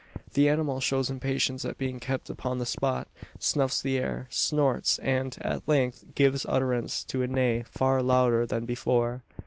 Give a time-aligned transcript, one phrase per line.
[0.33, 3.07] The animal shows impatience at being kept upon the spot;
[3.37, 8.65] snuffs the air; snorts; and, at length, gives utterance to a neigh, far louder than
[8.65, 9.21] before!